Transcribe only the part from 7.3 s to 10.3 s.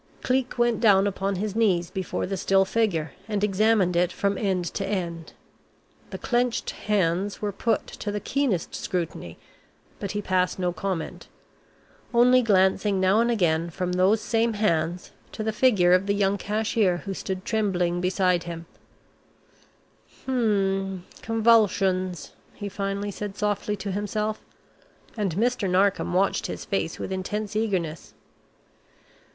were put to the keenest scrutiny, but he